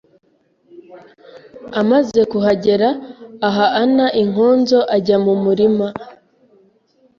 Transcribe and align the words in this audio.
amaze 1.81 2.19
kuhagera 2.31 2.89
aha 3.47 3.65
ana 3.83 4.05
inkonzo 4.21 4.79
ajya 4.95 5.17
mu 5.25 5.33
murima 5.43 5.87